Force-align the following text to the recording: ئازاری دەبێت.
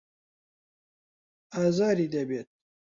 ئازاری 1.53 2.07
دەبێت. 2.15 2.49